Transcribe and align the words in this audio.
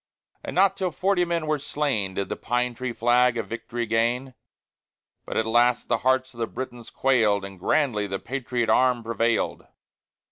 And 0.43 0.55
not 0.55 0.75
till 0.75 0.89
forty 0.89 1.25
men 1.25 1.45
were 1.45 1.59
slain, 1.59 2.15
Did 2.15 2.29
the 2.29 2.35
pine 2.35 2.73
tree 2.73 2.91
flag 2.91 3.37
a 3.37 3.43
victory 3.43 3.85
gain; 3.85 4.33
But 5.27 5.37
at 5.37 5.45
last 5.45 5.89
the 5.89 5.99
hearts 5.99 6.33
of 6.33 6.39
the 6.39 6.47
Britons 6.47 6.89
quailed, 6.89 7.45
And 7.45 7.59
grandly 7.59 8.07
the 8.07 8.17
patriot 8.17 8.67
arm 8.71 9.03
prevailed. 9.03 9.67